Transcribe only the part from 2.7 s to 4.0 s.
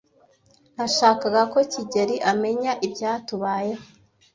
ibyatubayeho.